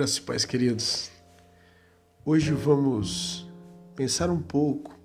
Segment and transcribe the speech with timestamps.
[0.00, 1.10] Graças paz, queridos.
[2.24, 3.46] Hoje vamos
[3.94, 4.98] pensar um pouco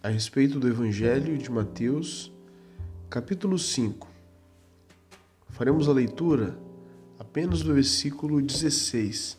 [0.00, 2.30] a respeito do Evangelho de Mateus,
[3.08, 4.06] capítulo 5.
[5.48, 6.56] Faremos a leitura
[7.18, 9.36] apenas do versículo 16,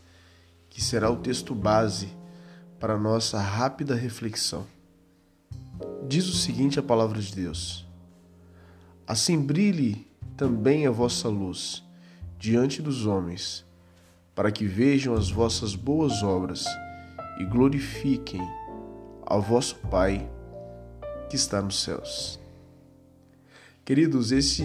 [0.69, 2.09] que será o texto base
[2.77, 4.67] para nossa rápida reflexão.
[6.09, 7.87] Diz o seguinte a palavra de Deus:
[9.07, 10.05] Assim brilhe
[10.35, 11.81] também a vossa luz
[12.37, 13.70] diante dos homens
[14.35, 16.65] para que vejam as vossas boas obras
[17.39, 18.41] e glorifiquem
[19.25, 20.29] ao vosso Pai
[21.29, 22.39] que está nos céus.
[23.83, 24.63] Queridos, esse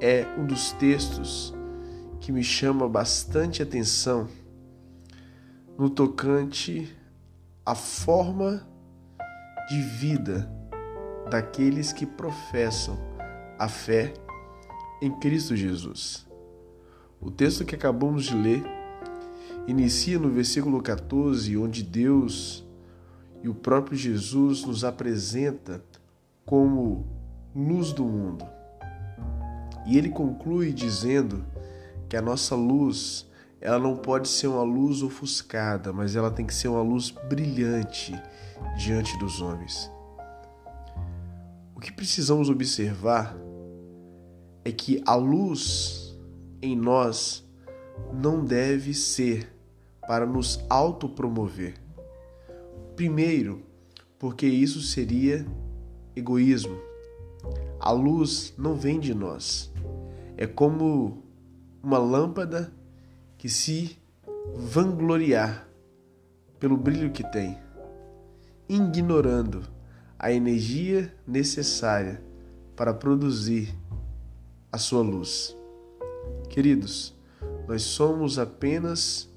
[0.00, 1.54] é um dos textos
[2.20, 4.28] que me chama bastante atenção
[5.76, 6.96] no tocante
[7.66, 8.66] à forma
[9.68, 10.50] de vida
[11.30, 12.98] daqueles que professam
[13.58, 14.14] a fé
[15.02, 16.26] em Cristo Jesus.
[17.24, 18.62] O texto que acabamos de ler
[19.66, 22.62] inicia no versículo 14, onde Deus
[23.42, 25.82] e o próprio Jesus nos apresenta
[26.44, 27.06] como
[27.56, 28.44] luz do mundo.
[29.86, 31.42] E ele conclui dizendo
[32.10, 33.26] que a nossa luz,
[33.58, 38.14] ela não pode ser uma luz ofuscada, mas ela tem que ser uma luz brilhante
[38.76, 39.90] diante dos homens.
[41.74, 43.34] O que precisamos observar
[44.62, 46.03] é que a luz
[46.64, 47.46] em nós
[48.12, 49.54] não deve ser
[50.06, 51.74] para nos autopromover.
[52.96, 53.62] Primeiro,
[54.18, 55.46] porque isso seria
[56.16, 56.78] egoísmo.
[57.78, 59.70] A luz não vem de nós.
[60.36, 61.22] É como
[61.82, 62.72] uma lâmpada
[63.36, 63.98] que se
[64.54, 65.68] vangloriar
[66.58, 67.58] pelo brilho que tem,
[68.68, 69.62] ignorando
[70.18, 72.22] a energia necessária
[72.74, 73.74] para produzir
[74.72, 75.54] a sua luz.
[76.48, 77.14] Queridos,
[77.66, 79.28] nós somos apenas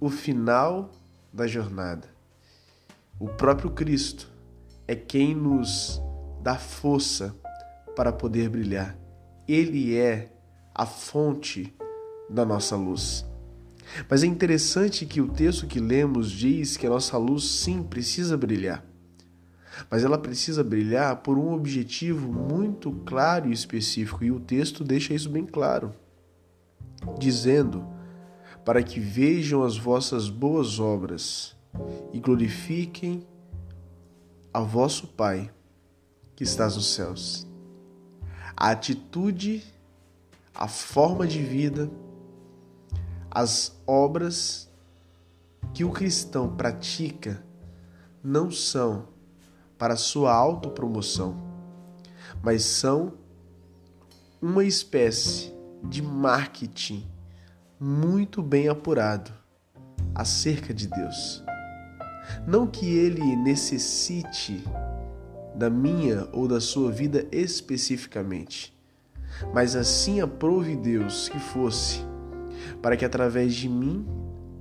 [0.00, 0.90] o final
[1.32, 2.08] da jornada.
[3.18, 4.28] O próprio Cristo
[4.88, 6.02] é quem nos
[6.42, 7.34] dá força
[7.94, 8.98] para poder brilhar.
[9.46, 10.32] Ele é
[10.74, 11.72] a fonte
[12.28, 13.24] da nossa luz.
[14.10, 18.36] Mas é interessante que o texto que lemos diz que a nossa luz sim precisa
[18.36, 18.84] brilhar.
[19.90, 25.14] Mas ela precisa brilhar por um objetivo muito claro e específico, e o texto deixa
[25.14, 25.94] isso bem claro
[27.24, 27.86] dizendo:
[28.64, 31.56] Para que vejam as vossas boas obras
[32.12, 33.26] e glorifiquem
[34.52, 35.50] a vosso Pai
[36.36, 37.46] que estás nos céus.
[38.56, 39.64] A atitude,
[40.54, 41.90] a forma de vida,
[43.30, 44.70] as obras
[45.72, 47.44] que o cristão pratica
[48.22, 49.08] não são
[49.76, 51.36] para sua autopromoção,
[52.42, 53.14] mas são
[54.40, 55.52] uma espécie
[55.82, 57.13] de marketing
[57.84, 59.30] muito bem apurado
[60.14, 61.44] acerca de Deus.
[62.46, 64.64] Não que ele necessite
[65.54, 68.74] da minha ou da sua vida especificamente,
[69.52, 72.00] mas assim aprove Deus que fosse,
[72.80, 74.06] para que através de mim,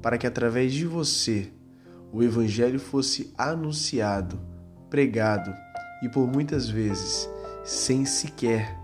[0.02, 1.50] para que através de você,
[2.12, 4.38] o Evangelho fosse anunciado,
[4.90, 5.54] pregado
[6.04, 7.30] e por muitas vezes
[7.64, 8.78] sem sequer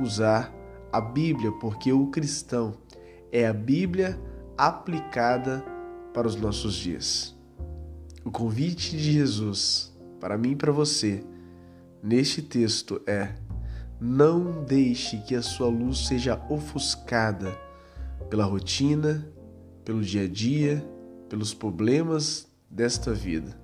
[0.00, 0.52] usar
[0.92, 2.74] a Bíblia, porque o cristão
[3.32, 4.18] é a Bíblia
[4.56, 5.64] aplicada
[6.12, 7.36] para os nossos dias.
[8.24, 11.24] O convite de Jesus para mim e para você
[12.02, 13.34] neste texto é:
[14.00, 17.56] não deixe que a sua luz seja ofuscada
[18.28, 19.26] pela rotina,
[19.84, 20.84] pelo dia a dia,
[21.28, 23.58] pelos problemas desta vida,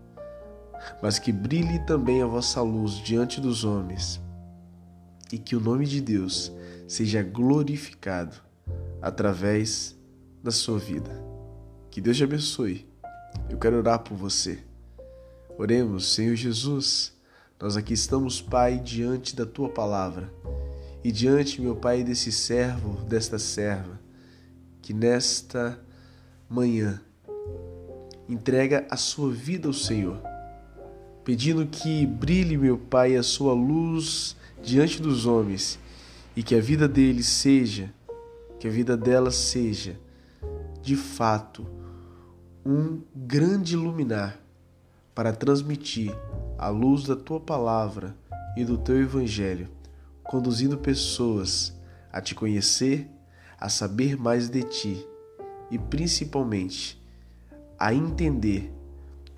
[1.02, 4.20] mas que brilhe também a vossa luz diante dos homens
[5.32, 6.52] e que o nome de Deus
[6.86, 8.45] seja glorificado
[9.06, 9.96] através
[10.42, 11.10] da sua vida.
[11.92, 12.88] Que Deus te abençoe.
[13.48, 14.58] Eu quero orar por você.
[15.56, 17.12] Oremos, Senhor Jesus.
[17.60, 20.28] Nós aqui estamos, Pai, diante da tua palavra
[21.04, 24.00] e diante, meu Pai, desse servo, desta serva,
[24.82, 25.78] que nesta
[26.48, 27.00] manhã
[28.28, 30.20] entrega a sua vida ao Senhor,
[31.24, 35.78] pedindo que brilhe, meu Pai, a sua luz diante dos homens
[36.34, 37.94] e que a vida dele seja,
[38.66, 39.96] que a vida dela seja,
[40.82, 41.64] de fato,
[42.64, 44.40] um grande luminar
[45.14, 46.12] para transmitir
[46.58, 48.16] a luz da tua palavra
[48.56, 49.68] e do teu evangelho,
[50.24, 51.72] conduzindo pessoas
[52.12, 53.08] a te conhecer,
[53.56, 55.06] a saber mais de ti
[55.70, 57.00] e principalmente
[57.78, 58.74] a entender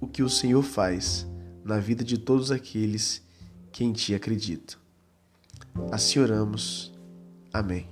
[0.01, 1.27] o que o Senhor faz
[1.63, 3.23] na vida de todos aqueles
[3.71, 4.79] que em ti acreditam.
[5.93, 6.95] Assim oramos.
[7.53, 7.87] Amém.